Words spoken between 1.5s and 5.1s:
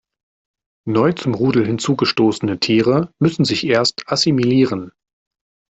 hinzugestoßene Tiere müssen sich erst assimilieren.